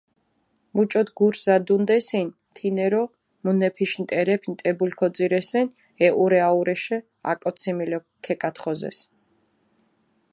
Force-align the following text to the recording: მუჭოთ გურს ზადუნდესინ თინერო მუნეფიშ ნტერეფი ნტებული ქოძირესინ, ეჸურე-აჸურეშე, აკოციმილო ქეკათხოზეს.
მუჭოთ 0.75 1.07
გურს 1.17 1.39
ზადუნდესინ 1.45 2.27
თინერო 2.55 3.03
მუნეფიშ 3.43 3.91
ნტერეფი 4.01 4.47
ნტებული 4.53 4.93
ქოძირესინ, 4.99 5.65
ეჸურე-აჸურეშე, 6.05 6.97
აკოციმილო 7.31 7.99
ქეკათხოზეს. 8.25 8.97